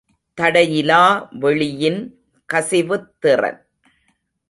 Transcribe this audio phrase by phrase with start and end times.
[0.37, 1.03] தடையிலா
[1.39, 2.01] வெளியின்
[2.53, 3.59] கசிவுத் திறன்.